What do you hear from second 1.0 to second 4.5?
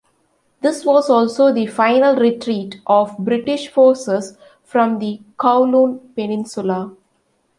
also the final retreat of British forces